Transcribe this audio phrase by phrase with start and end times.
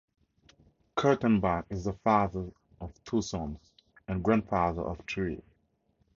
[0.97, 3.71] Kurtenbach is the father of two sons,
[4.07, 5.43] and grandfather of three.